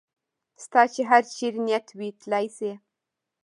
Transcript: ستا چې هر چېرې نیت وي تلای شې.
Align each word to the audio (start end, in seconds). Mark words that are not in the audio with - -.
ستا 0.63 0.81
چې 0.93 1.01
هر 1.09 1.23
چېرې 1.35 1.59
نیت 1.65 1.87
وي 1.97 2.09
تلای 2.19 2.45
شې. 2.57 2.71